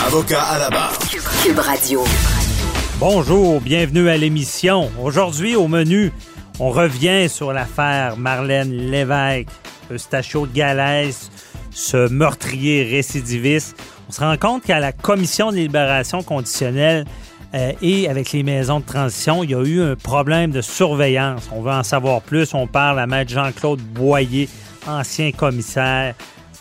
Avocat 0.00 0.42
à 0.42 0.58
la 0.58 0.70
barre. 0.70 0.98
Cube 1.42 1.58
Radio. 1.58 2.02
Bonjour, 2.98 3.60
bienvenue 3.60 4.08
à 4.08 4.16
l'émission. 4.16 4.90
Aujourd'hui 5.02 5.56
au 5.56 5.68
menu, 5.68 6.12
on 6.58 6.70
revient 6.70 7.28
sur 7.28 7.52
l'affaire 7.52 8.16
Marlène 8.16 8.72
Lévesque, 8.72 9.48
Eustachio 9.90 10.46
Galès, 10.52 11.30
ce 11.70 12.08
meurtrier 12.08 12.84
récidiviste. 12.84 13.76
On 14.08 14.12
se 14.12 14.20
rend 14.20 14.36
compte 14.36 14.64
qu'à 14.64 14.80
la 14.80 14.92
Commission 14.92 15.50
de 15.50 15.56
libération 15.56 16.22
conditionnelle 16.22 17.04
euh, 17.54 17.72
et 17.82 18.08
avec 18.08 18.32
les 18.32 18.42
maisons 18.42 18.80
de 18.80 18.84
transition, 18.84 19.44
il 19.44 19.50
y 19.50 19.54
a 19.54 19.62
eu 19.62 19.82
un 19.82 19.96
problème 19.96 20.50
de 20.50 20.62
surveillance. 20.62 21.48
On 21.52 21.62
veut 21.62 21.72
en 21.72 21.82
savoir 21.82 22.22
plus. 22.22 22.54
On 22.54 22.66
parle 22.66 22.98
à 22.98 23.06
Maître 23.06 23.32
Jean-Claude 23.32 23.80
Boyer, 23.80 24.48
ancien 24.86 25.32
commissaire 25.32 26.14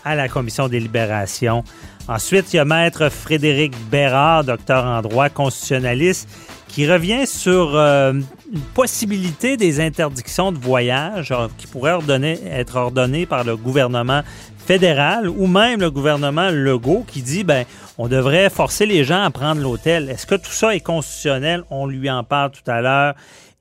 à 0.03 0.16
la 0.16 0.27
Commission 0.27 0.67
des 0.67 0.80
libérations. 0.80 1.64
Ensuite, 2.12 2.52
il 2.52 2.58
y 2.58 2.59
a 2.59 2.66
Maître 2.66 3.08
Frédéric 3.08 3.73
Bérard, 3.90 4.44
docteur 4.44 4.84
en 4.84 5.02
droit 5.02 5.30
constitutionnaliste, 5.30 6.28
qui 6.67 6.86
revient 6.86 7.26
sur 7.26 7.73
euh, 7.73 8.12
une 8.12 8.59
possibilité 8.73 9.56
des 9.56 9.80
interdictions 9.80 10.52
de 10.52 10.58
voyage 10.58 11.32
euh, 11.32 11.48
qui 11.58 11.67
pourraient 11.67 11.98
être 12.45 12.76
ordonnées 12.76 13.26
par 13.26 13.45
le 13.45 13.56
gouvernement 13.56 14.23
fédéral 14.58 15.30
ou 15.30 15.48
même 15.48 15.80
le 15.80 15.89
gouvernement 15.89 16.50
Legault 16.50 17.06
qui 17.08 17.22
dit 17.22 17.45
ben 17.45 17.64
on 17.98 18.09
devrait 18.09 18.50
forcer 18.50 18.86
les 18.86 19.06
gens 19.06 19.23
à 19.23 19.32
prendre 19.32 19.62
l'hôtel. 19.62 20.09
Est-ce 20.09 20.26
que 20.26 20.36
tout 20.36 20.52
ça 20.52 20.76
est 20.76 20.82
constitutionnel? 20.82 21.64
On 21.70 21.88
lui 21.88 22.09
en 22.12 22.26
parle 22.26 22.52
tout 22.52 22.70
à 22.70 22.82
l'heure 22.82 23.16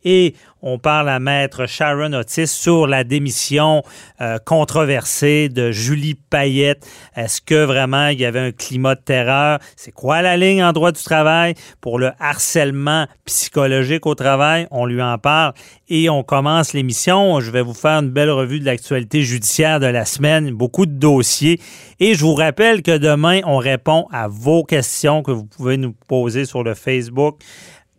et 0.04 0.34
on 0.62 0.78
parle 0.78 1.08
à 1.08 1.18
maître 1.20 1.66
Sharon 1.66 2.12
Otis 2.12 2.46
sur 2.46 2.86
la 2.86 3.02
démission 3.02 3.82
euh, 4.20 4.38
controversée 4.44 5.48
de 5.48 5.70
Julie 5.70 6.14
Payette. 6.14 6.86
Est-ce 7.16 7.40
que 7.40 7.64
vraiment 7.64 8.08
il 8.08 8.20
y 8.20 8.26
avait 8.26 8.40
un 8.40 8.52
climat 8.52 8.94
de 8.94 9.00
terreur? 9.00 9.58
C'est 9.76 9.92
quoi 9.92 10.20
la 10.20 10.36
ligne 10.36 10.62
en 10.62 10.72
droit 10.72 10.92
du 10.92 11.02
travail? 11.02 11.54
Pour 11.80 11.98
le 11.98 12.10
harcèlement 12.18 13.06
psychologique 13.24 14.04
au 14.04 14.14
travail? 14.14 14.66
On 14.70 14.84
lui 14.84 15.00
en 15.00 15.16
parle 15.16 15.54
et 15.88 16.10
on 16.10 16.22
commence 16.22 16.74
l'émission. 16.74 17.40
Je 17.40 17.50
vais 17.50 17.62
vous 17.62 17.74
faire 17.74 18.00
une 18.00 18.10
belle 18.10 18.30
revue 18.30 18.60
de 18.60 18.66
l'actualité 18.66 19.22
judiciaire 19.22 19.80
de 19.80 19.86
la 19.86 20.04
semaine, 20.04 20.50
beaucoup 20.50 20.84
de 20.84 20.92
dossiers. 20.92 21.58
Et 22.00 22.14
je 22.14 22.20
vous 22.20 22.34
rappelle 22.34 22.82
que 22.82 22.98
demain, 22.98 23.40
on 23.44 23.56
répond 23.56 24.06
à 24.12 24.28
vos 24.28 24.62
questions 24.64 25.22
que 25.22 25.30
vous 25.30 25.44
pouvez 25.44 25.78
nous 25.78 25.94
poser 26.06 26.44
sur 26.44 26.62
le 26.62 26.74
Facebook 26.74 27.38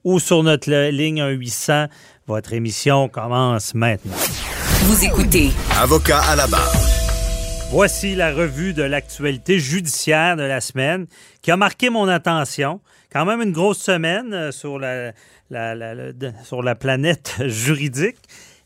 ou 0.04 0.20
sur 0.20 0.44
notre 0.44 0.90
ligne 0.90 1.24
800. 1.24 1.88
Votre 2.28 2.54
émission 2.54 3.10
commence 3.10 3.74
maintenant. 3.74 4.16
Vous 4.84 5.06
écoutez. 5.06 5.52
Avocat 5.80 6.22
à 6.22 6.36
la 6.36 6.48
barre. 6.48 6.74
Voici 7.72 8.16
la 8.16 8.34
revue 8.34 8.74
de 8.74 8.84
l'actualité 8.84 9.60
judiciaire 9.60 10.36
de 10.36 10.44
la 10.44 10.60
semaine 10.60 11.08
qui 11.42 11.52
a 11.52 11.58
marqué 11.58 11.90
mon 11.90 12.08
attention. 12.08 12.82
Quand 13.12 13.26
même 13.26 13.42
une 13.42 13.54
grosse 13.54 13.80
semaine 13.80 14.34
euh, 14.34 14.52
sur 14.52 14.80
la, 14.80 15.14
sur 16.44 16.64
la 16.64 16.76
planète 16.76 17.36
juridique. 17.46 18.18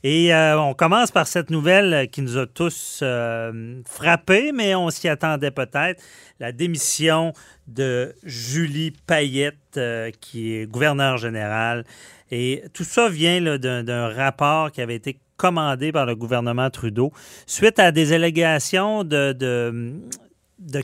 Et 0.08 0.32
euh, 0.32 0.62
on 0.62 0.76
commence 0.76 1.10
par 1.10 1.26
cette 1.26 1.50
nouvelle 1.50 2.08
qui 2.12 2.22
nous 2.22 2.38
a 2.38 2.46
tous 2.46 3.00
euh, 3.02 3.82
frappés, 3.88 4.52
mais 4.52 4.76
on 4.76 4.92
s'y 4.92 5.10
attendait 5.10 5.50
peut-être. 5.50 6.00
La 6.40 6.52
démission 6.52 7.34
de 7.66 8.14
Julie 8.24 8.94
Payette, 9.08 9.56
euh, 9.78 10.12
qui 10.22 10.54
est 10.54 10.68
gouverneure 10.68 11.18
générale. 11.18 11.86
Et 12.30 12.66
tout 12.72 12.84
ça 12.84 13.10
vient 13.10 13.58
d'un 13.58 14.10
rapport 14.10 14.72
qui 14.72 14.82
avait 14.82 14.94
été 14.94 15.18
commandé 15.38 15.92
par 15.92 16.06
le 16.06 16.16
gouvernement 16.16 16.70
Trudeau 16.70 17.12
suite 17.48 17.80
à 17.80 17.92
des 17.92 18.14
allégations 18.14 19.04
de, 19.04 19.34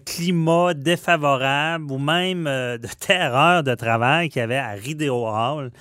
climat 0.06 0.74
défavorable 0.74 1.92
ou 1.92 1.98
même 1.98 2.46
de 2.46 2.88
terreur 3.00 3.64
de 3.64 3.74
travail 3.76 4.30
qu'il 4.30 4.40
y 4.40 4.44
avait 4.44 4.58
à 4.58 4.72
Rideau 4.72 5.26
Hall. 5.28 5.72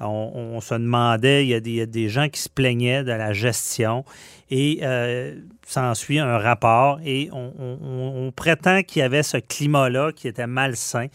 On, 0.00 0.60
se 0.60 0.74
demandait, 0.74 1.44
il 1.44 1.48
y, 1.48 1.80
a 1.80 1.86
des, 1.86 2.08
gens 2.08 2.28
qui 2.28 2.40
se 2.40 2.48
plaignaient 2.48 3.02
de 3.02 3.10
la 3.10 3.32
gestion 3.32 4.04
et 4.50 4.80
euh, 4.82 5.34
s'ensuit 5.66 6.20
un 6.20 6.38
rapport 6.38 7.00
et 7.04 7.30
on, 7.32 8.32
prétend 8.34 8.82
qu'il 8.82 9.00
y 9.00 9.02
avait 9.02 9.22
ce 9.22 9.38
climat-là 9.38 10.12
qui 10.12 10.28
était 10.28 10.46
malsain. 10.46 11.06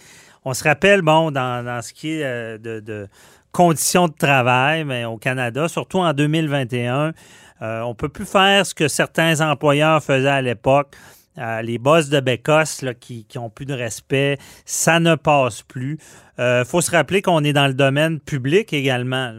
On 0.44 0.54
se 0.54 0.64
rappelle, 0.64 1.02
bon, 1.02 1.32
dans, 1.32 1.82
ce 1.82 1.94
qui 1.94 2.12
est 2.12 2.24
euh, 2.24 2.58
de, 2.58 3.08
conditions 3.54 4.08
de 4.08 4.14
travail, 4.14 4.84
mais 4.84 5.06
au 5.06 5.18
Canada, 5.18 5.68
surtout 5.68 6.00
en 6.00 6.12
2021, 6.12 7.14
euh, 7.62 7.82
on 7.82 7.90
ne 7.90 7.94
peut 7.94 8.10
plus 8.10 8.26
faire 8.26 8.66
ce 8.66 8.74
que 8.74 8.88
certains 8.88 9.40
employeurs 9.40 10.04
faisaient 10.04 10.28
à 10.28 10.42
l'époque. 10.42 10.96
Euh, 11.38 11.62
les 11.62 11.78
boss 11.78 12.10
de 12.10 12.20
Bécosse 12.20 12.86
qui 13.00 13.26
n'ont 13.36 13.50
plus 13.50 13.66
de 13.66 13.74
respect, 13.74 14.38
ça 14.66 15.00
ne 15.00 15.16
passe 15.16 15.64
plus. 15.64 15.98
Il 16.38 16.42
euh, 16.42 16.66
faut 16.66 16.82
se 16.82 16.92
rappeler 16.92 17.22
qu'on 17.22 17.44
est 17.44 17.54
dans 17.54 17.68
le 17.68 17.74
domaine 17.74 18.20
public 18.20 18.72
également. 18.74 19.34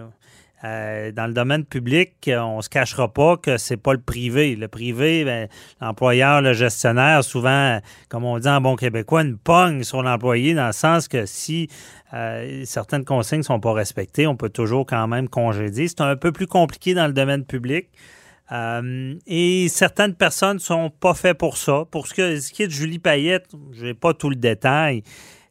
Euh, 0.65 1.13
dans 1.13 1.27
le 1.27 1.35
domaine 1.35 1.65
public, 1.65 2.15
on 2.27 2.57
ne 2.57 2.63
se 2.63 2.71
cachera 2.71 3.13
pas 3.13 3.37
que 3.37 3.59
c'est 3.59 3.77
pas 3.77 3.93
le 3.93 4.01
privé. 4.01 4.57
Le 4.57 4.67
privé, 4.67 5.25
ben, 5.25 5.49
l'employeur, 5.81 6.41
le 6.41 6.55
gestionnaire, 6.55 7.23
souvent, 7.23 7.81
comme 8.09 8.25
on 8.25 8.39
dit 8.39 8.49
en 8.49 8.63
bon 8.63 8.75
québécois, 8.75 9.23
une 9.23 9.37
pogne 9.37 9.85
sur 9.85 10.03
l'employé 10.03 10.55
dans 10.55 10.67
le 10.67 10.73
sens 10.73 11.07
que 11.07 11.27
si 11.27 11.69
certaines 12.65 13.05
consignes 13.05 13.41
ne 13.41 13.45
sont 13.45 13.61
pas 13.61 13.73
respectées, 13.73 14.27
on 14.29 14.37
peut 14.37 14.49
toujours 14.49 14.87
quand 14.87 15.07
même 15.07 15.29
congédier. 15.29 15.89
C'est 15.89 16.01
un 16.01 16.17
peu 16.17 16.33
plus 16.33 16.47
compliqué 16.47 16.95
dans 16.95 17.09
le 17.09 17.13
domaine 17.13 17.45
public. 17.45 17.89
Euh, 18.53 19.15
et 19.27 19.69
certaines 19.69 20.15
personnes 20.15 20.55
ne 20.55 20.63
sont 20.63 20.91
pas 20.91 21.15
faites 21.15 21.39
pour 21.39 21.57
ça. 21.57 21.85
Pour 21.91 22.07
ce, 22.07 22.15
que, 22.15 22.53
qui 22.53 22.63
est 22.63 22.67
de 22.67 22.73
Julie 22.73 22.99
Payette, 22.99 23.47
je 23.73 23.87
n'ai 23.87 23.95
pas 23.95 24.13
tout 24.13 24.29
le 24.29 24.37
détail. 24.37 25.03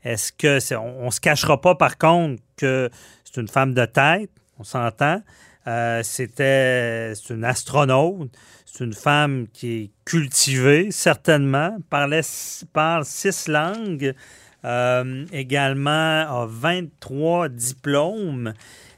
Est-ce 0.04 0.32
que 0.32 0.60
on, 0.76 1.06
ne 1.06 1.12
se 1.12 1.20
cachera 1.20 1.60
pas 1.60 1.76
par 1.76 1.98
contre 1.98 2.42
que 2.58 2.90
c'est 3.24 3.40
une 3.42 3.48
femme 3.48 3.74
de 3.74 3.86
tête, 3.86 4.30
on 4.60 4.64
s'entend. 4.64 5.22
Euh, 5.66 6.04
c'était 6.04 7.14
une 7.30 7.46
astronaute, 7.46 8.30
c'est 8.66 8.84
une 8.84 8.94
femme 8.94 9.48
qui 9.54 9.72
est 9.72 9.92
cultivée 10.04 10.92
certainement, 10.92 11.78
parle, 11.90 13.06
six 13.06 13.48
langues, 13.48 14.14
euh, 14.66 15.26
également 15.32 15.92
a 15.92 16.46
23 16.50 17.48
diplômes 17.48 18.54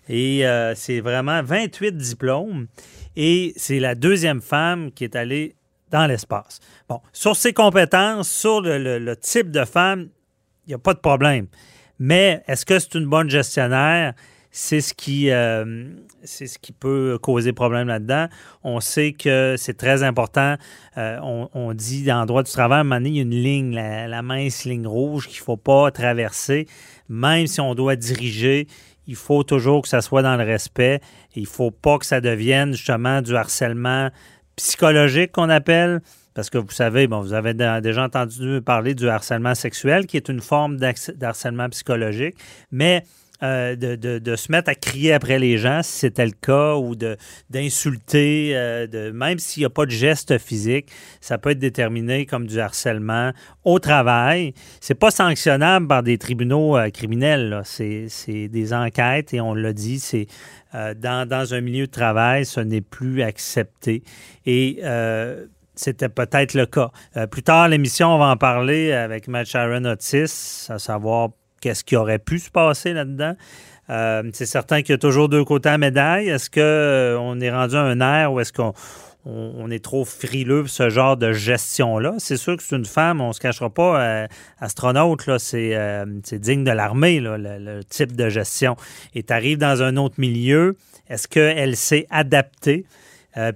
et 0.09 0.43
c'est 0.75 1.01
vraiment 1.01 1.43
28 1.43 1.95
diplômes. 1.97 2.67
Et 3.15 3.53
c'est 3.55 3.79
la 3.79 3.95
deuxième 3.95 4.41
femme 4.41 4.91
qui 4.91 5.03
est 5.03 5.15
allée 5.15 5.55
dans 5.91 6.05
l'espace. 6.07 6.59
Bon, 6.89 6.99
sur 7.13 7.35
ses 7.35 7.53
compétences, 7.53 8.29
sur 8.29 8.61
le, 8.61 9.13
type 9.15 9.51
de 9.51 9.65
femme, 9.65 10.09
il 10.65 10.69
n'y 10.69 10.73
a 10.73 10.79
pas 10.79 10.93
de 10.93 10.99
problème. 10.99 11.47
Mais 11.99 12.43
est-ce 12.47 12.65
que 12.65 12.79
c'est 12.79 12.95
une 12.95 13.05
bonne 13.05 13.29
gestionnaire? 13.29 14.13
C'est 14.51 14.79
ce 14.79 14.93
qui, 14.93 15.31
euh, 15.31 15.89
c'est 16.23 16.47
ce 16.47 16.57
qui 16.57 16.71
peut 16.71 17.17
causer 17.21 17.51
problème 17.51 17.89
là-dedans. 17.89 18.27
On 18.63 18.79
sait 18.79 19.11
que 19.11 19.55
c'est 19.57 19.75
très 19.75 20.01
important. 20.01 20.55
Euh, 20.97 21.19
on, 21.21 21.73
dit 21.73 22.03
dans 22.03 22.21
le 22.21 22.25
droit 22.25 22.41
du 22.41 22.51
travail, 22.51 22.77
à 22.77 22.81
un 22.81 22.83
moment 22.83 22.95
donné, 22.95 23.09
il 23.09 23.15
y 23.17 23.19
a 23.19 23.23
une 23.23 23.31
ligne, 23.31 23.75
la, 23.75 24.21
mince 24.21 24.63
ligne 24.63 24.87
rouge 24.87 25.27
qu'il 25.27 25.41
ne 25.41 25.43
faut 25.43 25.57
pas 25.57 25.91
traverser. 25.91 26.67
Même 27.09 27.47
si 27.47 27.59
on 27.59 27.75
doit 27.75 27.97
diriger, 27.97 28.67
il 29.07 29.15
faut 29.15 29.43
toujours 29.43 29.81
que 29.81 29.87
ça 29.87 30.01
soit 30.01 30.21
dans 30.21 30.35
le 30.35 30.43
respect. 30.43 31.01
Il 31.35 31.43
ne 31.43 31.47
faut 31.47 31.71
pas 31.71 31.97
que 31.97 32.05
ça 32.05 32.21
devienne 32.21 32.73
justement 32.73 33.21
du 33.21 33.35
harcèlement 33.35 34.09
psychologique 34.55 35.31
qu'on 35.31 35.49
appelle. 35.49 36.01
parce 36.33 36.49
que 36.49 36.57
vous 36.57 36.71
savez, 36.71 37.07
bon, 37.07 37.21
vous 37.21 37.33
avez 37.33 37.53
déjà 37.53 38.03
entendu 38.03 38.61
parler 38.61 38.93
du 38.93 39.07
harcèlement 39.07 39.55
sexuel, 39.55 40.05
qui 40.05 40.17
est 40.17 40.27
une 40.27 40.41
forme 40.41 40.77
d'harcèlement 40.77 41.69
psychologique, 41.69 42.35
mais 42.71 43.03
euh, 43.45 43.75
de, 43.75 44.35
se 44.35 44.51
mettre 44.51 44.69
à 44.69 44.75
crier 44.75 45.13
après 45.13 45.39
les 45.39 45.57
gens, 45.57 45.81
si 45.83 45.99
c'était 45.99 46.25
le 46.25 46.31
cas, 46.31 46.75
ou 46.75 46.95
d'insulter, 47.49 48.51
euh, 48.53 48.87
de, 48.87 49.11
même 49.11 49.39
s'il 49.39 49.61
n'y 49.61 49.65
a 49.65 49.69
pas 49.69 49.85
de 49.85 49.91
geste 49.91 50.37
physique, 50.37 50.89
ça 51.21 51.37
peut 51.37 51.51
être 51.51 51.59
déterminé 51.59 52.25
comme 52.25 52.47
du 52.47 52.59
harcèlement 52.59 53.31
au 53.63 53.79
travail. 53.79 54.53
C'est 54.81 54.95
pas 54.95 55.11
sanctionnable 55.11 55.87
par 55.87 56.03
des 56.03 56.17
tribunaux 56.17 56.77
euh, 56.77 56.89
criminels. 56.89 57.61
C'est 57.63 58.47
des 58.47 58.73
enquêtes 58.73 59.33
et 59.33 59.41
on 59.41 59.53
l'a 59.53 59.73
dit, 59.73 59.99
c'est 59.99 60.27
dans, 60.73 61.27
dans, 61.27 61.53
un 61.53 61.61
milieu 61.61 61.85
de 61.85 61.91
travail, 61.91 62.45
ce 62.45 62.59
n'est 62.59 62.81
plus 62.81 63.21
accepté. 63.21 64.03
Et 64.45 64.81
c'était 65.75 66.09
peut-être 66.09 66.53
le 66.53 66.65
cas. 66.65 66.91
plus 67.31 67.43
tard, 67.43 67.69
l'émission, 67.69 68.09
on 68.09 68.17
va 68.17 68.27
en 68.27 68.37
parler 68.37 68.91
avec 68.91 69.27
Matt 69.27 69.47
Sharon 69.47 69.85
Otis, 69.85 70.67
à 70.69 70.79
savoir 70.79 71.29
qu'est-ce 71.65 71.83
qui 71.83 71.95
aurait 71.95 72.19
pu 72.19 72.37
se 72.37 72.51
passer 72.51 72.93
là-dedans. 72.93 73.33
Euh, 73.89 74.21
c'est 74.33 74.45
certain 74.45 74.83
qu'il 74.83 74.91
y 74.91 74.93
a 74.93 74.99
toujours 74.99 75.29
deux 75.29 75.43
côtés 75.43 75.69
à 75.69 75.71
la 75.71 75.77
médaille. 75.79 76.29
Est-ce 76.29 76.51
qu'on 76.51 76.61
euh, 76.61 77.39
est 77.39 77.51
rendu 77.51 77.75
à 77.75 77.81
un 77.81 77.99
air 78.01 78.33
ou 78.33 78.39
est-ce 78.39 78.53
qu'on 78.53 78.73
on, 79.25 79.71
est 79.71 79.83
trop 79.83 80.05
frileux 80.05 80.61
pour 80.61 80.69
ce 80.69 80.91
genre 80.91 81.17
de 81.17 81.31
gestion-là? 81.31 82.13
C'est 82.19 82.37
sûr 82.37 82.55
que 82.55 82.61
c'est 82.61 82.75
une 82.75 82.85
femme, 82.85 83.19
on 83.19 83.29
ne 83.29 83.33
se 83.33 83.39
cachera 83.39 83.71
pas, 83.71 83.99
euh, 83.99 84.27
astronaute, 84.59 85.25
là, 85.25 85.39
c'est, 85.39 85.75
digne 86.33 86.63
de 86.63 86.71
l'armée, 86.71 87.19
le, 87.19 87.79
type 87.89 88.15
de 88.15 88.29
gestion. 88.29 88.75
Et 89.15 89.23
tu 89.23 89.33
arrives 89.33 89.57
dans 89.57 89.81
un 89.81 89.97
autre 89.97 90.15
milieu, 90.19 90.77
est-ce 91.09 91.27
qu'elle 91.27 91.75
s'est 91.75 92.05
adaptée? 92.11 92.85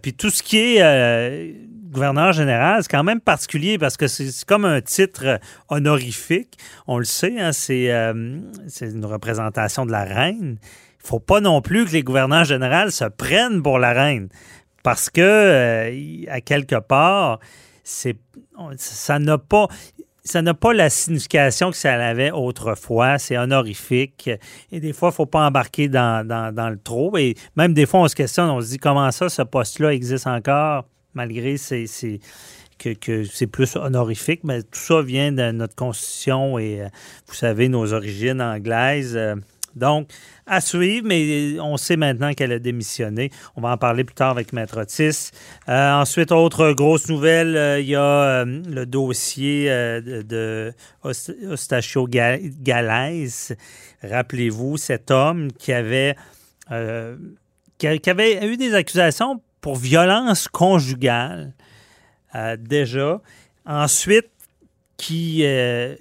puis 0.02 0.12
tout 0.14 0.30
ce 0.30 0.44
qui 0.44 0.58
est 0.58 1.56
gouverneur 1.90 2.34
général, 2.34 2.84
c'est 2.84 2.92
quand 2.92 3.04
même 3.04 3.22
particulier 3.22 3.78
parce 3.78 3.98
que 3.98 4.08
c'est 4.08 4.46
comme 4.46 4.66
un 4.66 4.82
titre 4.82 5.40
honorifique. 5.70 6.58
On 6.88 6.98
le 6.98 7.06
sait, 7.06 7.40
hein, 7.40 7.52
euh, 7.70 8.40
c'est 8.68 8.92
une 8.92 9.06
représentation 9.06 9.86
de 9.86 9.92
la 9.92 10.04
reine. 10.04 10.58
Il 10.62 11.08
faut 11.08 11.20
pas 11.20 11.42
non 11.42 11.62
plus 11.62 11.86
que 11.86 11.92
les 11.92 12.04
gouverneurs 12.04 12.44
généraux 12.44 12.90
se 12.90 13.06
prennent 13.06 13.62
pour 13.62 13.80
la 13.80 13.94
reine 13.94 14.30
parce 14.84 15.10
que, 15.10 15.22
euh, 15.22 16.26
à 16.30 16.42
quelque 16.42 16.80
part, 16.80 17.40
ça 17.84 19.20
n'a 19.20 19.38
pas 19.38 19.68
ça 20.26 20.44
n'a 20.44 20.54
pas 20.54 20.74
la 20.74 20.92
signification 20.92 21.72
que 21.72 21.78
ça 21.78 21.94
avait 21.94 22.30
autrefois. 22.30 23.18
C'est 23.18 23.38
honorifique. 23.38 24.30
Et 24.72 24.80
des 24.80 24.94
fois, 24.94 25.08
il 25.08 25.14
ne 25.14 25.16
faut 25.16 25.26
pas 25.26 25.48
embarquer 25.48 25.88
dans, 25.88 26.28
dans, 26.28 26.70
le 26.70 26.78
trop. 26.78 27.18
Et 27.18 27.36
même 27.56 27.74
des 27.74 27.88
fois, 27.88 28.02
on 28.02 28.08
se 28.08 28.16
questionne, 28.16 28.50
on 28.50 28.62
se 28.62 28.68
dit 28.68 28.78
comment 28.78 29.10
ça, 29.10 29.30
ce 29.30 29.42
poste-là 29.42 29.92
existe 29.92 30.28
encore? 30.28 30.86
Malgré 31.14 31.56
que, 32.80 33.24
c'est 33.26 33.48
plus 33.48 33.76
honorifique, 33.76 34.42
mais 34.44 34.64
tout 34.64 34.80
ça 34.80 35.02
vient 35.02 35.32
de 35.32 35.52
notre 35.52 35.76
constitution 35.76 36.58
et, 36.58 36.82
euh, 36.82 36.88
vous 37.28 37.36
savez, 37.36 37.70
nos 37.70 37.94
origines 37.94 38.42
anglaises. 38.42 39.16
Euh, 39.16 39.36
donc, 39.76 40.10
à 40.48 40.62
suivre, 40.62 41.06
mais 41.08 41.60
on 41.60 41.78
sait 41.78 41.96
maintenant 41.96 42.34
qu'elle 42.34 42.52
a 42.52 42.60
démissionné. 42.60 43.30
On 43.56 43.62
va 43.62 43.70
en 43.70 43.78
parler 43.78 44.04
plus 44.04 44.16
tard 44.16 44.32
avec 44.32 44.52
Maître 44.52 44.82
Otis. 44.82 45.30
Euh, 45.70 45.92
ensuite, 45.94 46.32
autre 46.32 46.72
grosse 46.72 47.08
nouvelle, 47.08 47.80
il 47.80 47.88
y 47.88 47.96
a 47.96 48.46
le 48.46 48.86
dossier 48.86 49.68
de 49.68 50.74
Ostachio 51.04 52.08
Galaise. 52.08 53.56
Rappelez-vous, 54.02 54.78
cet 54.78 55.12
homme 55.12 55.52
qui 55.52 55.72
avait, 55.72 56.16
qui 57.78 58.10
avait 58.10 58.48
eu 58.48 58.58
des 58.58 58.74
accusations 58.74 59.40
pour 59.62 59.76
violence 59.76 60.48
conjugale, 60.48 61.54
euh, 62.36 62.58
déjà. 62.60 63.22
Ensuite, 63.66 64.30
qui 64.98 65.42
euh, 65.44 65.96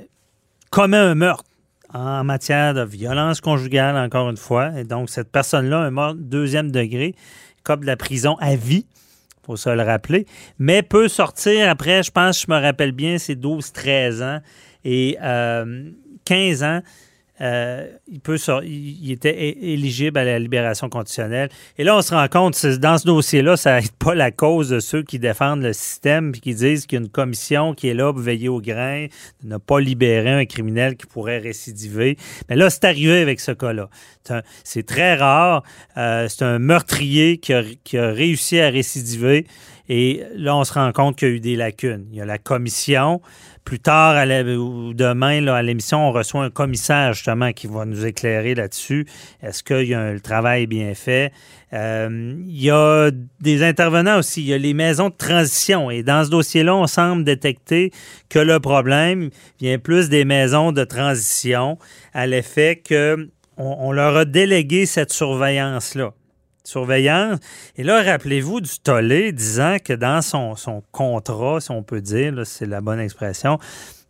commet 0.71 0.97
un 0.97 1.15
meurtre 1.15 1.45
en 1.93 2.25
matière 2.25 2.75
de 2.75 2.83
violence 2.83 3.41
conjugale, 3.41 3.97
encore 3.97 4.29
une 4.29 4.37
fois. 4.37 4.73
Et 4.79 4.85
donc, 4.85 5.11
cette 5.11 5.31
personne-là, 5.31 5.79
un 5.79 5.91
mort 5.91 6.15
deuxième 6.15 6.71
degré, 6.71 7.15
comme 7.63 7.81
de 7.81 7.87
la 7.87 7.97
prison 7.97 8.37
à 8.41 8.57
vie, 8.57 8.87
il 8.89 9.47
faut 9.47 9.57
se 9.57 9.71
le 9.71 9.83
rappeler, 9.83 10.27
mais 10.59 10.83
peut 10.83 11.09
sortir 11.09 11.71
après, 11.71 12.03
je 12.03 12.11
pense, 12.11 12.43
je 12.43 12.53
me 12.53 12.61
rappelle 12.61 12.93
bien, 12.93 13.17
c'est 13.19 13.35
12-13 13.35 14.23
ans 14.23 14.41
et 14.85 15.17
15 16.25 16.63
euh, 16.63 16.67
ans 16.67 16.83
euh, 17.41 17.87
il, 18.09 18.21
peut 18.21 18.39
il 18.65 19.13
était 19.13 19.57
éligible 19.61 20.19
à 20.19 20.25
la 20.25 20.39
libération 20.39 20.89
conditionnelle. 20.89 21.49
Et 21.77 21.85
là, 21.85 21.97
on 21.97 22.03
se 22.03 22.15
rend 22.15 22.27
compte, 22.29 22.67
dans 22.67 22.99
ce 22.99 23.07
dossier-là, 23.07 23.57
ça 23.57 23.81
n'aide 23.81 23.93
pas 23.93 24.15
la 24.15 24.31
cause 24.31 24.71
de 24.71 24.81
ceux 24.81 25.03
qui 25.03 25.19
défendent 25.19 25.63
le 25.63 25.73
système 25.73 26.33
et 26.35 26.41
qui 26.41 26.55
disent 26.55 26.87
qu'il 26.87 26.99
y 26.99 27.03
a 27.03 27.05
une 27.05 27.11
commission 27.11 27.75
qui 27.75 27.89
est 27.89 27.95
là 27.95 28.13
pour 28.13 28.23
veiller 28.23 28.49
au 28.49 28.61
grain, 28.61 29.07
de 29.43 29.49
ne 29.49 29.57
pas 29.59 29.81
libérer 29.81 30.33
un 30.33 30.45
criminel 30.47 30.97
qui 30.97 31.07
pourrait 31.07 31.39
récidiver. 31.39 32.17
Mais 32.49 32.57
là, 32.57 32.71
c'est 32.71 32.85
arrivé 32.85 33.21
avec 33.21 33.41
ce 33.41 33.53
cas-là. 33.53 33.89
C'est 34.65 34.87
très 34.87 35.15
rare. 35.15 35.63
Euh, 35.97 36.29
c'est 36.29 36.45
un 36.45 36.59
meurtrier 36.59 37.39
qui 37.39 37.55
a, 37.55 37.63
qui 37.85 37.99
a 37.99 38.11
réussi 38.11 38.61
à 38.61 38.69
récidiver. 38.69 39.47
Et 39.89 40.23
là, 40.35 40.55
on 40.55 40.65
se 40.65 40.73
rend 40.75 40.93
compte 40.93 41.17
qu'il 41.17 41.29
y 41.29 41.31
a 41.31 41.35
eu 41.35 41.41
des 41.41 41.57
lacunes. 41.57 42.07
Il 42.11 42.19
y 42.19 42.21
a 42.21 42.27
la 42.27 42.39
commission, 42.39 43.23
plus 43.69 43.81
tard, 43.81 44.17
à 44.17 44.25
ou 44.25 44.95
demain, 44.95 45.47
à 45.47 45.61
l'émission, 45.61 46.09
on 46.09 46.11
reçoit 46.11 46.43
un 46.43 46.49
commissaire 46.49 47.13
justement 47.13 47.53
qui 47.53 47.67
va 47.67 47.85
nous 47.85 48.07
éclairer 48.07 48.55
là-dessus. 48.55 49.07
Est-ce 49.43 49.63
que 49.63 49.85
y 49.85 49.93
a 49.93 50.11
le 50.11 50.21
travail 50.21 50.67
bien 50.67 50.95
fait? 50.95 51.33
Euh, 51.75 52.35
il 52.47 52.63
y 52.63 52.71
a 52.71 53.11
des 53.41 53.63
intervenants 53.63 54.21
aussi. 54.21 54.41
Il 54.41 54.47
y 54.47 54.55
a 54.55 54.59
les 54.59 54.73
maisons 54.73 55.11
de 55.11 55.15
transition. 55.15 55.91
Et 55.91 56.03
dans 56.03 56.25
ce 56.25 56.31
dossier-là, 56.31 56.75
on 56.75 56.87
semble 56.87 57.25
détecter 57.25 57.93
que 58.31 58.39
le 58.39 58.59
problème 58.59 59.29
vient 59.61 59.79
plus 59.79 60.09
des 60.09 60.25
maisons 60.25 60.73
de 60.73 60.85
transition 60.85 61.77
à 62.15 62.27
l'effet 62.27 62.81
que 62.83 63.29
on 63.59 63.93
leur 63.93 64.17
a 64.17 64.25
délégué 64.25 64.87
cette 64.87 65.13
surveillance-là 65.13 66.15
surveillance. 66.69 67.39
Et 67.77 67.83
là, 67.83 68.03
rappelez-vous 68.03 68.61
du 68.61 68.79
tollé 68.79 69.33
disant 69.33 69.77
que 69.83 69.93
dans 69.93 70.23
son, 70.23 70.55
son 70.57 70.83
contrat, 70.93 71.61
si 71.61 71.71
on 71.71 71.83
peut 71.83 72.01
dire, 72.01 72.47
c'est 72.47 72.67
la 72.67 72.81
bonne 72.81 73.01
expression, 73.01 73.59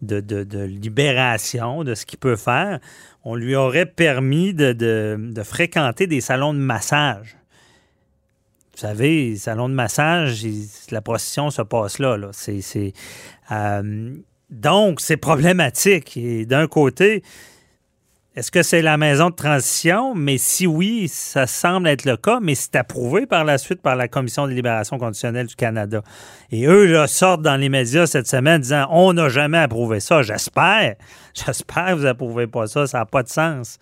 de, 0.03 0.65
libération 0.65 1.85
de 1.85 1.95
ce 1.95 2.07
qu'il 2.07 2.19
peut 2.19 2.37
faire, 2.37 2.79
on 3.25 3.35
lui 3.35 3.55
aurait 3.55 3.87
permis 3.87 4.55
de, 4.55 5.43
fréquenter 5.45 6.07
des 6.07 6.21
salons 6.21 6.55
de 6.55 6.59
massage. 6.59 7.37
Vous 8.73 8.83
savez, 8.83 9.37
salons 9.37 9.69
de 9.69 9.75
massage, 9.75 10.47
la 10.91 11.01
procession 11.01 11.51
se 11.51 11.63
passe 11.63 11.99
là. 11.99 12.17
là. 12.17 12.29
C'est, 12.33 12.93
euh, 13.51 14.15
donc, 14.51 15.01
c'est 15.01 15.17
problématique. 15.17 16.17
Et 16.17 16.47
d'un 16.47 16.69
côté, 16.69 17.25
est-ce 18.39 18.53
que 18.53 18.63
c'est 18.63 18.83
la 18.83 18.97
maison 18.97 19.31
de 19.31 19.35
transition? 19.35 20.15
Mais 20.15 20.39
si 20.39 20.65
oui, 20.69 21.09
ça 21.09 21.49
semble 21.49 21.89
être 21.89 22.05
le 22.05 22.17
cas, 22.17 22.39
mais 22.41 22.55
c'est 22.55 22.77
approuvé 22.77 23.27
par 23.27 23.45
la 23.45 23.59
suite 23.59 23.83
par 23.83 23.97
la 23.97 24.07
Commission 24.07 24.47
de 24.47 24.53
libération 24.53 24.97
conditionnelle 24.97 25.49
du 25.49 25.57
Canada. 25.57 26.05
Et 26.53 26.67
eux 26.67 26.87
là, 26.87 27.09
sortent 27.09 27.43
dans 27.43 27.57
les 27.57 27.69
médias 27.69 28.07
cette 28.07 28.29
semaine 28.29 28.61
disant 28.61 28.87
On 28.91 29.13
n'a 29.13 29.29
jamais 29.29 29.59
approuvé 29.59 29.99
ça. 29.99 30.23
J'espère. 30.23 30.95
J'espère 31.35 31.87
que 31.87 31.93
vous 31.95 32.05
n'approuvez 32.05 32.47
pas 32.47 32.69
ça. 32.69 32.87
Ça 32.87 32.99
n'a 32.99 33.07
pas 33.07 33.25
de 33.25 33.29
sens. 33.29 33.81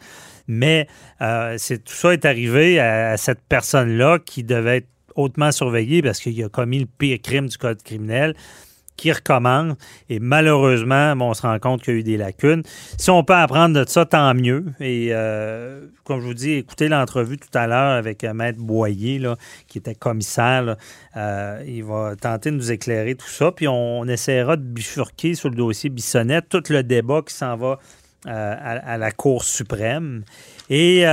Mais 0.48 0.88
euh, 1.20 1.58
tout 1.58 1.92
ça 1.92 2.14
est 2.14 2.24
arrivé 2.24 2.80
à, 2.80 3.18
cette 3.18 3.42
personne-là 3.46 4.20
qui 4.24 4.42
devait 4.42 4.78
être 4.78 4.88
hautement 5.16 5.52
surveillée 5.52 6.00
parce 6.00 6.18
qu'il 6.18 6.42
a 6.42 6.48
commis 6.48 6.78
le 6.78 6.86
pire 6.86 7.18
crime 7.22 7.46
du 7.46 7.58
code 7.58 7.82
criminel 7.82 8.34
qui 8.96 9.12
recommence. 9.12 9.76
Et 10.08 10.18
malheureusement, 10.18 11.14
on 11.20 11.34
se 11.34 11.42
rend 11.42 11.58
compte 11.58 11.82
qu'il 11.82 11.94
y 11.94 11.96
a 11.96 12.00
eu 12.00 12.02
des 12.02 12.16
lacunes. 12.16 12.62
Si 12.98 13.10
on 13.10 13.22
peut 13.24 13.34
apprendre 13.34 13.78
de 13.78 13.88
ça, 13.88 14.04
tant 14.04 14.34
mieux. 14.34 14.64
Et 14.80 15.08
euh, 15.10 15.86
comme 16.04 16.20
je 16.20 16.26
vous 16.26 16.34
dis, 16.34 16.52
écoutez 16.52 16.88
l'entrevue 16.88 17.36
tout 17.36 17.56
à 17.56 17.66
l'heure 17.66 17.92
avec 17.92 18.24
euh, 18.24 18.32
Maître 18.32 18.58
Boyer, 18.58 19.18
là, 19.18 19.36
qui 19.68 19.78
était 19.78 19.94
commissaire. 19.94 20.76
Euh, 21.16 21.62
il 21.66 21.84
va 21.84 22.14
tenter 22.16 22.50
de 22.50 22.56
nous 22.56 22.72
éclairer 22.72 23.14
tout 23.14 23.28
ça. 23.28 23.52
Puis 23.52 23.68
on, 23.68 24.06
essaiera 24.06 24.56
de 24.56 24.62
bifurquer 24.62 25.34
sur 25.34 25.50
le 25.50 25.56
dossier 25.56 25.90
Bissonnette 25.90 26.48
tout 26.48 26.62
le 26.70 26.82
débat 26.82 27.22
qui 27.26 27.34
s'en 27.34 27.56
va 27.56 27.78
à, 28.24 28.98
la 28.98 29.10
Cour 29.12 29.44
suprême. 29.44 30.24
Et 30.70 31.04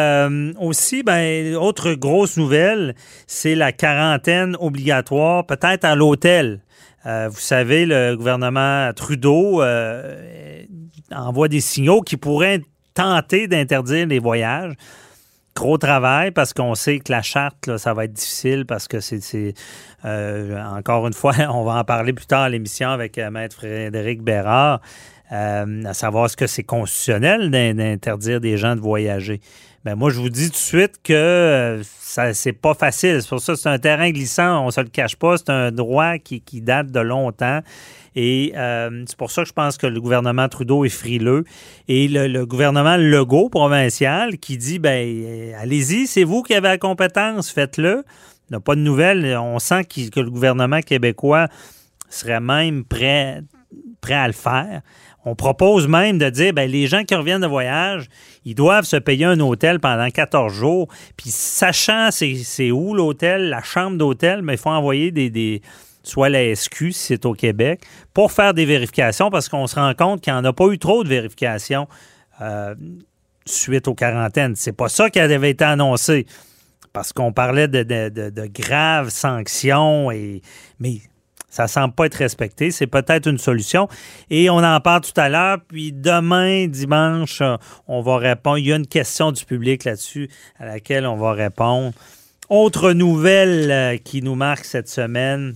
aussi, 0.59 1.03
ben, 1.03 1.55
autre 1.55 1.93
grosse 1.93 2.37
nouvelle, 2.37 2.95
c'est 3.27 3.55
la 3.55 3.71
quarantaine 3.71 4.55
obligatoire, 4.59 5.45
peut-être 5.45 5.85
à 5.85 5.95
l'hôtel. 5.95 6.59
Euh, 7.05 7.27
vous 7.29 7.39
savez, 7.39 7.85
le 7.85 8.15
gouvernement 8.15 8.91
Trudeau 8.93 9.61
euh, 9.61 10.63
envoie 11.11 11.47
des 11.47 11.61
signaux 11.61 12.01
qui 12.01 12.17
pourraient 12.17 12.61
tenter 12.93 13.47
d'interdire 13.47 14.07
les 14.07 14.19
voyages. 14.19 14.73
Gros 15.55 15.77
travail 15.77 16.31
parce 16.31 16.53
qu'on 16.53 16.73
sait 16.73 16.99
que 16.99 17.11
la 17.11 17.21
charte, 17.21 17.77
ça 17.77 17.93
va 17.93 18.05
être 18.05 18.13
difficile 18.13 18.65
parce 18.65 18.87
que 18.87 18.99
c'est, 18.99 19.53
euh, 20.05 20.59
encore 20.75 21.05
une 21.05 21.13
fois, 21.13 21.33
on 21.49 21.63
va 21.63 21.75
en 21.75 21.83
parler 21.83 22.13
plus 22.13 22.25
tard 22.25 22.43
à 22.43 22.49
l'émission 22.49 22.89
avec 22.89 23.17
Maître 23.17 23.57
Frédéric 23.57 24.23
Bérard. 24.23 24.81
Euh, 25.33 25.83
à 25.85 25.93
savoir 25.93 26.29
ce 26.29 26.37
que 26.37 26.45
c'est 26.45 26.63
constitutionnel 26.63 27.49
d'interdire 27.49 28.39
des 28.39 28.55
gens 28.57 28.75
de 28.75 28.81
voyager. 28.81 29.41
Ben 29.83 29.95
moi, 29.95 30.11
je 30.11 30.19
vous 30.19 30.29
dis 30.29 30.47
tout 30.47 30.53
de 30.53 30.57
suite 30.57 31.01
que 31.03 31.13
euh, 31.13 31.83
ça 31.83 32.33
c'est 32.33 32.53
pas 32.53 32.75
facile. 32.75 33.21
C'est 33.21 33.29
pour 33.29 33.39
ça 33.39 33.53
que 33.53 33.59
c'est 33.59 33.69
un 33.69 33.79
terrain 33.79 34.11
glissant, 34.11 34.65
on 34.65 34.69
se 34.69 34.79
le 34.79 34.89
cache 34.89 35.15
pas. 35.15 35.37
C'est 35.37 35.49
un 35.49 35.71
droit 35.71 36.19
qui, 36.19 36.39
qui 36.41 36.61
date 36.61 36.91
de 36.91 36.99
longtemps. 36.99 37.61
Et 38.15 38.53
euh, 38.55 39.03
c'est 39.07 39.17
pour 39.17 39.31
ça 39.31 39.41
que 39.41 39.47
je 39.47 39.53
pense 39.53 39.77
que 39.77 39.87
le 39.87 39.99
gouvernement 39.99 40.47
Trudeau 40.47 40.85
est 40.85 40.89
frileux. 40.89 41.45
Et 41.87 42.07
le, 42.07 42.45
gouvernement 42.45 42.95
Legault 42.95 43.49
provincial 43.49 44.37
qui 44.37 44.57
dit 44.57 44.77
ben 44.77 45.55
allez-y, 45.59 46.05
c'est 46.05 46.23
vous 46.23 46.43
qui 46.43 46.53
avez 46.53 46.67
la 46.67 46.77
compétence, 46.77 47.49
faites-le. 47.49 48.03
Il 48.49 48.53
n'y 48.53 48.57
a 48.57 48.59
pas 48.59 48.75
de 48.75 48.81
nouvelles. 48.81 49.35
On 49.37 49.57
sent 49.57 49.85
que 49.85 50.19
le 50.19 50.29
gouvernement 50.29 50.81
québécois 50.81 51.47
serait 52.09 52.39
même 52.39 52.83
prêt, 52.83 53.41
prêt 54.03 54.13
à 54.13 54.27
le 54.27 54.33
faire. 54.33 54.81
On 55.25 55.35
propose 55.35 55.87
même 55.87 56.17
de 56.17 56.29
dire, 56.29 56.53
ben, 56.53 56.69
les 56.69 56.85
gens 56.85 57.05
qui 57.05 57.15
reviennent 57.15 57.41
de 57.41 57.47
voyage, 57.47 58.07
ils 58.43 58.55
doivent 58.55 58.83
se 58.83 58.97
payer 58.97 59.25
un 59.25 59.39
hôtel 59.39 59.79
pendant 59.79 60.09
14 60.09 60.53
jours. 60.53 60.89
Puis, 61.15 61.29
sachant 61.29 62.09
c'est 62.11 62.71
où 62.71 62.93
l'hôtel, 62.93 63.49
la 63.49 63.63
chambre 63.63 63.97
d'hôtel, 63.97 64.41
mais 64.41 64.47
ben, 64.47 64.53
il 64.53 64.59
faut 64.59 64.69
envoyer 64.69 65.11
des, 65.11 65.61
soit 66.03 66.27
la 66.27 66.53
SQ 66.53 66.91
si 66.91 66.93
c'est 66.93 67.25
au 67.25 67.33
Québec, 67.33 67.81
pour 68.13 68.33
faire 68.33 68.53
des 68.53 68.65
vérifications 68.65 69.29
parce 69.29 69.47
qu'on 69.47 69.67
se 69.67 69.75
rend 69.75 69.93
compte 69.93 70.21
qu'il 70.21 70.33
n'y 70.33 70.39
en 70.39 70.43
a 70.43 70.51
pas 70.51 70.67
eu 70.67 70.77
trop 70.77 71.05
de 71.05 71.09
vérifications 71.09 71.87
euh, 72.41 72.75
suite 73.45 73.87
aux 73.87 73.95
quarantaines. 73.95 74.55
C'est 74.57 74.75
pas 74.75 74.89
ça 74.89 75.09
qui 75.09 75.19
avait 75.19 75.51
été 75.51 75.63
annoncé 75.63 76.25
parce 76.91 77.13
qu'on 77.13 77.31
parlait 77.31 77.67
de, 77.67 77.83
de, 77.83 78.45
graves 78.45 79.09
sanctions, 79.09 80.11
et, 80.11 80.41
mais 80.79 80.97
ça 81.53 81.67
semble 81.67 81.93
pas 81.93 82.07
être 82.07 82.15
respecté. 82.15 82.71
C'est 82.71 82.87
peut-être 82.87 83.29
une 83.29 83.37
solution. 83.37 83.87
Et 84.31 84.49
on 84.49 84.57
en 84.57 84.79
parle 84.79 85.01
tout 85.01 85.21
à 85.21 85.29
l'heure. 85.29 85.59
Puis 85.67 85.91
demain, 85.91 86.65
dimanche, 86.65 87.43
on 87.87 88.01
va 88.01 88.17
répondre. 88.17 88.57
Il 88.57 88.65
y 88.65 88.73
a 88.73 88.75
une 88.75 88.87
question 88.87 89.31
du 89.31 89.45
public 89.45 89.83
là-dessus 89.83 90.31
à 90.59 90.65
laquelle 90.65 91.05
on 91.05 91.15
va 91.15 91.33
répondre. 91.33 91.93
Autre 92.49 92.93
nouvelle 92.93 93.71
euh, 93.71 93.97
qui 93.97 94.23
nous 94.23 94.33
marque 94.33 94.65
cette 94.65 94.89
semaine, 94.89 95.53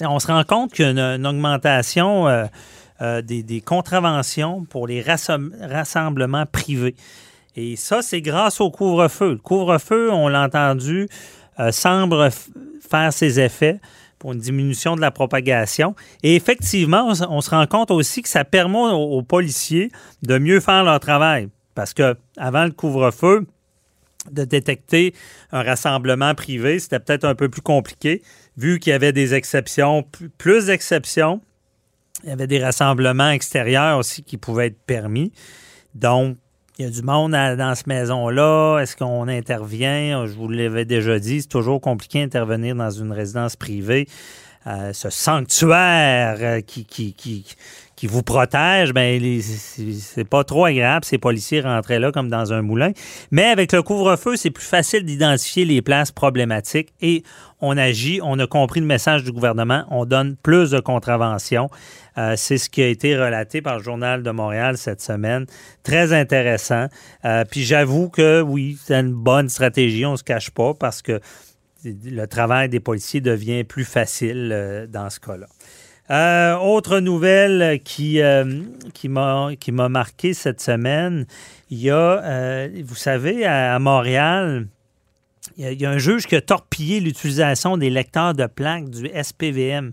on 0.00 0.20
se 0.20 0.28
rend 0.28 0.44
compte 0.44 0.72
qu'il 0.72 0.84
y 0.84 1.00
a 1.00 1.16
une, 1.16 1.26
augmentation 1.26 2.28
euh, 2.28 2.44
euh, 3.02 3.20
des, 3.20 3.60
contraventions 3.60 4.66
pour 4.70 4.86
les 4.86 5.02
rassemblements 5.02 6.46
privés. 6.46 6.94
Et 7.56 7.74
ça, 7.74 8.02
c'est 8.02 8.22
grâce 8.22 8.60
au 8.60 8.70
couvre-feu. 8.70 9.32
Le 9.32 9.38
couvre-feu, 9.38 10.12
on 10.12 10.28
l'a 10.28 10.44
entendu, 10.44 11.08
semble 11.72 12.30
faire 12.88 13.12
ses 13.12 13.40
effets 13.40 13.80
pour 14.18 14.32
une 14.32 14.38
diminution 14.38 14.96
de 14.96 15.00
la 15.00 15.10
propagation. 15.10 15.94
Et 16.22 16.34
effectivement, 16.36 17.12
on, 17.28 17.40
se 17.40 17.50
rend 17.50 17.66
compte 17.66 17.90
aussi 17.90 18.22
que 18.22 18.28
ça 18.28 18.44
permet 18.44 18.78
aux, 18.78 19.22
policiers 19.22 19.90
de 20.22 20.38
mieux 20.38 20.60
faire 20.60 20.84
leur 20.84 21.00
travail. 21.00 21.48
Parce 21.74 21.94
que 21.94 22.16
avant 22.36 22.64
le 22.64 22.72
couvre-feu, 22.72 23.46
de 24.30 24.44
détecter 24.44 25.14
un 25.52 25.62
rassemblement 25.62 26.34
privé, 26.34 26.78
c'était 26.78 26.98
peut-être 26.98 27.24
un 27.24 27.34
peu 27.34 27.48
plus 27.48 27.62
compliqué, 27.62 28.22
vu 28.56 28.78
qu'il 28.78 28.90
y 28.90 28.94
avait 28.94 29.12
des 29.12 29.34
exceptions, 29.34 30.04
plus 30.36 30.66
d'exceptions. 30.66 31.40
Il 32.24 32.30
y 32.30 32.32
avait 32.32 32.48
des 32.48 32.62
rassemblements 32.62 33.30
extérieurs 33.30 33.98
aussi 33.98 34.22
qui 34.24 34.36
pouvaient 34.36 34.66
être 34.66 34.80
permis. 34.86 35.32
Donc, 35.94 36.36
il 36.78 36.84
y 36.84 36.88
a 36.88 36.90
du 36.90 37.02
monde 37.02 37.32
dans 37.32 37.74
cette 37.74 37.88
maison-là? 37.88 38.78
Est-ce 38.78 38.96
qu'on 38.96 39.26
intervient? 39.26 40.26
Je 40.26 40.32
vous 40.34 40.48
l'avais 40.48 40.84
déjà 40.84 41.18
dit, 41.18 41.42
c'est 41.42 41.48
toujours 41.48 41.80
compliqué 41.80 42.20
d'intervenir 42.20 42.76
dans 42.76 42.90
une 42.90 43.10
résidence 43.10 43.56
privée. 43.56 44.06
Ce 44.66 45.08
sanctuaire 45.10 46.36
euh, 46.40 46.60
qui, 46.60 46.84
qui, 46.84 47.14
qui, 47.14 47.44
qui, 47.96 48.06
vous 48.06 48.22
protège, 48.22 48.92
ben 48.92 49.40
c'est 49.40 50.28
pas 50.28 50.44
trop 50.44 50.66
agréable. 50.66 51.04
Ces 51.04 51.18
policiers 51.18 51.60
rentraient 51.60 51.98
là 51.98 52.12
comme 52.12 52.28
dans 52.28 52.52
un 52.52 52.60
moulin. 52.60 52.92
Mais 53.30 53.44
avec 53.44 53.72
le 53.72 53.82
couvre-feu, 53.82 54.36
c'est 54.36 54.50
plus 54.50 54.64
facile 54.64 55.04
d'identifier 55.04 55.64
les 55.64 55.80
places 55.80 56.12
problématiques 56.12 56.92
et 57.00 57.22
on 57.60 57.76
agit. 57.78 58.20
On 58.22 58.38
a 58.38 58.46
compris 58.46 58.80
le 58.80 58.86
message 58.86 59.24
du 59.24 59.32
gouvernement. 59.32 59.84
On 59.90 60.04
donne 60.04 60.36
plus 60.36 60.70
de 60.70 60.80
contraventions. 60.80 61.70
Euh, 62.18 62.34
c'est 62.36 62.58
ce 62.58 62.68
qui 62.68 62.82
a 62.82 62.88
été 62.88 63.16
relaté 63.16 63.62
par 63.62 63.78
le 63.78 63.82
Journal 63.82 64.22
de 64.22 64.30
Montréal 64.30 64.76
cette 64.76 65.00
semaine. 65.00 65.46
Très 65.84 66.12
intéressant. 66.12 66.86
Euh, 67.24 67.44
puis 67.48 67.62
j'avoue 67.62 68.08
que 68.08 68.40
oui, 68.40 68.76
c'est 68.84 68.98
une 68.98 69.12
bonne 69.12 69.48
stratégie, 69.48 70.04
on 70.04 70.12
ne 70.12 70.16
se 70.16 70.24
cache 70.24 70.50
pas, 70.50 70.74
parce 70.74 71.00
que 71.00 71.20
le 71.84 72.26
travail 72.26 72.68
des 72.68 72.80
policiers 72.80 73.20
devient 73.20 73.64
plus 73.64 73.84
facile 73.84 74.50
euh, 74.52 74.86
dans 74.86 75.10
ce 75.10 75.20
cas-là. 75.20 76.60
autre 76.60 77.00
nouvelle 77.00 77.80
qui, 77.84 78.20
qui 78.94 79.08
m'a 79.08 79.88
marqué 79.88 80.34
cette 80.34 80.60
semaine, 80.60 81.26
il 81.70 81.78
y 81.78 81.90
a, 81.90 82.68
vous 82.84 82.94
savez, 82.94 83.44
à, 83.44 83.78
Montréal, 83.78 84.66
il 85.56 85.80
y, 85.80 85.86
a, 85.86 85.90
un 85.90 85.98
juge 85.98 86.26
qui 86.26 86.36
a 86.36 86.40
torpillé 86.40 87.00
l'utilisation 87.00 87.76
des 87.76 87.90
lecteurs 87.90 88.34
de 88.34 88.46
plaques 88.46 88.90
du 88.90 89.08
SPVM. 89.08 89.92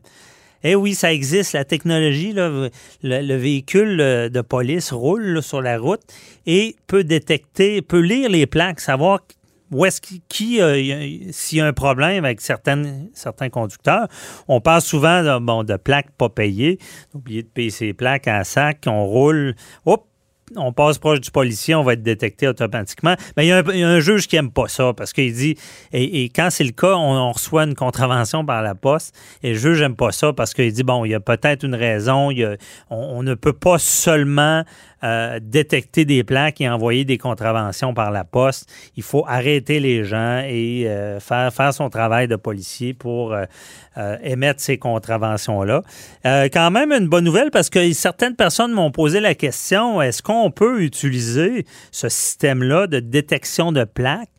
Eh 0.68 0.74
oui, 0.74 0.96
ça 0.96 1.14
existe, 1.14 1.54
la 1.54 1.64
technologie. 1.64 2.34
le, 2.34 3.36
véhicule 3.36 4.02
euh, 4.02 4.30
de 4.30 4.42
police 4.42 4.92
roule 4.92 5.44
sur 5.44 5.62
la 5.62 5.78
route 5.78 6.02
et 6.48 6.76
peut 6.88 7.04
détecter, 7.04 7.84
peut 7.84 8.00
lire 8.00 8.30
les 8.30 8.48
plaques, 8.48 8.80
savoir 8.80 9.20
où 9.72 9.86
est-ce 9.86 10.02
qui, 10.02 10.62
euh, 10.62 11.32
s'il 11.32 11.58
y 11.58 11.62
a 11.62 11.66
un 11.66 11.74
problème 11.74 12.26
avec 12.26 12.42
certains 12.42 13.50
conducteurs. 13.52 14.08
On 14.48 14.62
parle 14.62 14.82
souvent 14.82 15.24
de, 15.24 15.40
bon, 15.40 15.64
de 15.64 15.76
plaques 15.76 16.12
pas 16.18 16.30
payées. 16.30 16.80
Oublier 17.14 17.44
de 17.44 17.48
payer 17.48 17.70
ses 17.70 17.94
plaques 17.94 18.28
à 18.28 18.44
sac, 18.44 18.84
on 18.88 19.06
roule. 19.06 19.56
Hop, 19.86 20.08
on 20.56 20.72
passe 20.72 21.00
proche 21.00 21.22
du 21.22 21.32
policier, 21.32 21.74
on 21.76 21.84
va 21.84 21.94
être 21.94 22.04
détecté 22.04 22.48
automatiquement. 22.48 23.16
Mais 23.36 23.46
il 23.46 23.50
y 23.50 23.52
a 23.52 23.64
un, 23.88 24.00
juge 24.00 24.28
qui 24.28 24.36
n'aime 24.36 24.52
pas 24.52 24.68
ça 24.68 24.94
parce 24.94 25.12
qu'il 25.12 25.34
dit, 25.34 25.58
et, 25.92 26.26
quand 26.26 26.50
c'est 26.52 26.64
le 26.64 26.72
cas, 26.72 26.94
on, 26.96 27.32
reçoit 27.32 27.64
une 27.64 27.76
contravention 27.76 28.46
par 28.46 28.62
la 28.62 28.76
poste, 28.76 29.16
et 29.42 29.54
le 29.54 29.56
juge 29.56 29.82
n'aime 29.82 29.96
pas 29.96 30.12
ça 30.12 30.34
parce 30.34 30.54
qu'il 30.54 30.72
dit, 30.72 30.84
bon, 30.84 31.06
il 31.06 31.12
y 31.12 31.16
a 31.16 31.20
peut-être 31.20 31.64
une 31.64 31.76
raison, 31.76 32.30
on, 32.90 33.24
ne 33.24 33.34
peut 33.34 33.54
pas 33.54 33.80
seulement 33.80 34.64
euh, 35.06 35.40
détecter 35.40 36.04
des 36.04 36.24
plaques 36.24 36.62
et 36.62 36.70
envoyer 36.70 37.06
des 37.06 37.20
contraventions 37.20 37.94
par 37.94 38.10
la 38.10 38.24
poste. 38.24 38.68
Il 38.96 39.04
faut 39.04 39.24
arrêter 39.28 39.80
les 39.80 40.04
gens 40.04 40.42
et 40.44 40.86
euh, 40.88 41.20
faire, 41.20 41.74
son 41.76 41.92
travail 41.92 42.28
de 42.28 42.36
policier 42.36 42.96
pour 42.96 43.32
euh, 43.34 44.18
émettre 44.24 44.62
ces 44.62 44.80
contraventions-là. 44.80 45.84
quand 46.24 46.72
même 46.72 46.92
une 46.92 47.08
bonne 47.08 47.26
nouvelle 47.26 47.52
parce 47.52 47.70
que 47.70 47.94
certaines 47.94 48.36
personnes 48.36 48.72
m'ont 48.72 48.90
posé 48.90 49.20
la 49.20 49.36
question, 49.36 50.02
est-ce 50.02 50.24
qu'on 50.24 50.50
peut 50.50 50.82
utiliser 50.82 51.68
ce 51.92 52.10
système-là 52.10 52.88
de 52.88 53.00
détection 53.00 53.72
de 53.72 53.84
plaques, 53.84 54.30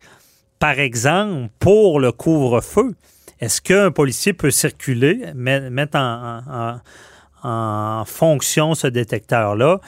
par 0.58 0.80
exemple, 0.80 1.48
pour 1.60 2.00
le 2.00 2.10
couvre-feu? 2.10 2.96
Est-ce 3.38 3.60
qu'un 3.60 3.92
policier 3.92 4.32
peut 4.32 4.50
circuler, 4.50 5.32
mettre 5.34 5.98
en 7.44 8.04
fonction 8.04 8.74
ce 8.74 8.88
détecteur-là? 8.88 9.80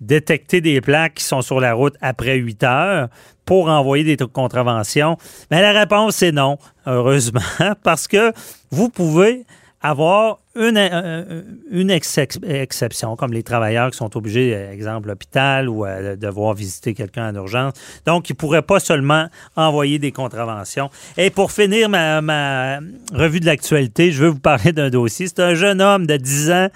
Détecter 0.00 0.60
des 0.60 0.80
plaques 0.80 1.14
qui 1.14 1.24
sont 1.24 1.42
sur 1.42 1.60
la 1.60 1.74
route 1.74 1.94
après 2.00 2.36
8 2.36 2.62
heures 2.64 3.08
pour 3.44 3.68
envoyer 3.68 4.04
des 4.04 4.16
contraventions? 4.26 5.16
Mais 5.50 5.62
la 5.62 5.72
réponse, 5.72 6.16
c'est 6.16 6.32
non, 6.32 6.58
heureusement, 6.86 7.40
parce 7.82 8.08
que 8.08 8.32
vous 8.70 8.88
pouvez 8.88 9.44
avoir 9.80 10.40
une, 10.56 10.76
euh, 10.76 11.42
une 11.70 11.90
exception, 11.90 13.14
comme 13.14 13.32
les 13.32 13.44
travailleurs 13.44 13.90
qui 13.90 13.96
sont 13.96 14.16
obligés, 14.16 14.54
euh, 14.54 14.72
exemple, 14.72 15.08
l'hôpital 15.08 15.68
ou 15.68 15.86
euh, 15.86 16.16
devoir 16.16 16.54
visiter 16.54 16.94
quelqu'un 16.94 17.30
en 17.30 17.34
urgence. 17.36 17.74
Donc, 18.04 18.28
ils 18.28 18.32
ne 18.32 18.38
pourraient 18.38 18.62
pas 18.62 18.80
seulement 18.80 19.28
envoyer 19.54 20.00
des 20.00 20.10
contraventions. 20.10 20.90
Et 21.16 21.30
pour 21.30 21.52
finir 21.52 21.88
ma, 21.88 22.20
ma 22.20 22.80
revue 23.12 23.38
de 23.38 23.46
l'actualité, 23.46 24.10
je 24.10 24.24
veux 24.24 24.30
vous 24.30 24.40
parler 24.40 24.72
d'un 24.72 24.90
dossier. 24.90 25.28
C'est 25.28 25.40
un 25.40 25.54
jeune 25.54 25.80
homme 25.80 26.06
de 26.06 26.16
10 26.16 26.50
ans 26.50 26.68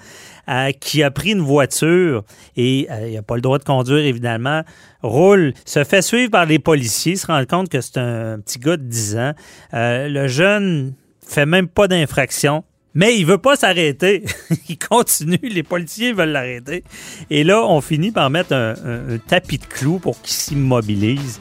qui 0.79 1.03
a 1.03 1.11
pris 1.11 1.31
une 1.31 1.41
voiture 1.41 2.23
et 2.55 2.87
euh, 2.91 3.07
il 3.09 3.13
n'a 3.15 3.21
pas 3.21 3.35
le 3.35 3.41
droit 3.41 3.59
de 3.59 3.63
conduire, 3.63 4.05
évidemment, 4.05 4.63
roule, 5.01 5.53
se 5.65 5.83
fait 5.83 6.01
suivre 6.01 6.31
par 6.31 6.45
les 6.45 6.59
policiers, 6.59 7.15
se 7.15 7.27
rend 7.27 7.43
compte 7.45 7.69
que 7.69 7.81
c'est 7.81 7.97
un 7.97 8.39
petit 8.39 8.59
gars 8.59 8.77
de 8.77 8.83
10 8.83 9.17
ans. 9.17 9.33
Euh, 9.73 10.07
le 10.09 10.27
jeune 10.27 10.93
fait 11.25 11.45
même 11.45 11.67
pas 11.67 11.87
d'infraction. 11.87 12.63
Mais 12.95 13.17
il 13.17 13.25
veut 13.25 13.39
pas 13.39 13.55
s'arrêter. 13.55 14.23
il 14.69 14.77
continue. 14.77 15.39
Les 15.41 15.63
policiers 15.63 16.13
veulent 16.13 16.29
l'arrêter. 16.29 16.83
Et 17.31 17.43
là, 17.43 17.65
on 17.65 17.81
finit 17.81 18.11
par 18.11 18.29
mettre 18.29 18.53
un, 18.53 19.17
tapis 19.27 19.57
de 19.57 19.65
clous 19.65 19.97
pour 19.97 20.21
qu'il 20.21 20.33
s'immobilise. 20.33 21.39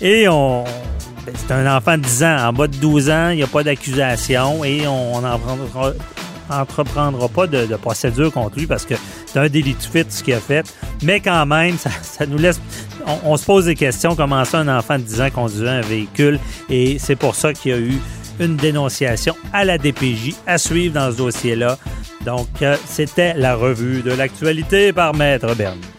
Et 0.00 0.28
on. 0.28 0.64
Ben, 1.26 1.34
c'est 1.36 1.52
un 1.52 1.76
enfant 1.76 1.98
de 1.98 2.02
10 2.02 2.24
ans. 2.24 2.48
En 2.48 2.52
bas 2.54 2.68
de 2.68 2.76
12 2.76 3.10
ans, 3.10 3.28
il 3.30 3.36
n'y 3.36 3.42
a 3.42 3.46
pas 3.46 3.62
d'accusation 3.62 4.64
et 4.64 4.86
on, 4.86 5.16
on 5.16 5.24
en 5.24 5.38
prendra 5.38 5.92
entreprendra 6.50 7.28
pas 7.28 7.46
de, 7.46 7.76
procédure 7.76 8.32
contre 8.32 8.58
lui 8.58 8.66
parce 8.66 8.84
que 8.84 8.94
c'est 9.26 9.38
un 9.38 9.48
délit 9.48 9.74
de 9.74 9.82
fuite 9.82 10.12
ce 10.12 10.22
qu'il 10.22 10.34
a 10.34 10.40
fait. 10.40 10.66
Mais 11.02 11.20
quand 11.20 11.46
même, 11.46 11.76
ça, 12.02 12.26
nous 12.26 12.38
laisse. 12.38 12.60
On, 13.24 13.36
se 13.36 13.44
pose 13.44 13.66
des 13.66 13.74
questions. 13.74 14.16
Comment 14.16 14.44
ça, 14.44 14.58
un 14.58 14.78
enfant 14.78 14.98
de 14.98 15.02
10 15.02 15.20
ans 15.20 15.30
conduisait 15.30 15.68
un 15.68 15.80
véhicule? 15.80 16.38
Et 16.70 16.98
c'est 16.98 17.16
pour 17.16 17.34
ça 17.34 17.52
qu'il 17.52 17.70
y 17.70 17.74
a 17.74 17.78
eu 17.78 18.00
une 18.40 18.56
dénonciation 18.56 19.36
à 19.52 19.64
la 19.64 19.78
DPJ 19.78 20.34
à 20.46 20.58
suivre 20.58 20.94
dans 20.94 21.12
ce 21.12 21.16
dossier-là. 21.16 21.78
Donc, 22.24 22.48
euh, 22.62 22.76
c'était 22.86 23.34
la 23.34 23.54
revue 23.54 24.02
de 24.02 24.12
l'actualité 24.12 24.92
par 24.92 25.14
Maître 25.14 25.54
Bernier. 25.54 25.93